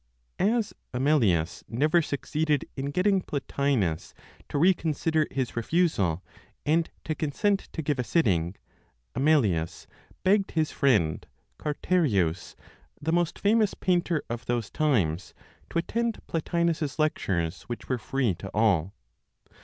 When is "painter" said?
13.75-14.23